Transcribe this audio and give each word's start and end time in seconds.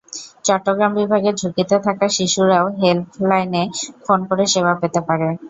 চট্টগ্রাম 0.45 0.91
বিভাগের 0.99 1.35
ঝুঁকিতে 1.41 1.75
থাকা 1.85 2.05
শিশুরাও 2.15 2.65
হেলপলাইনে 2.79 3.63
ফোন 4.05 4.19
করে 4.29 4.43
সেবা 4.53 4.73
পেতে 4.81 5.01
পারে। 5.07 5.27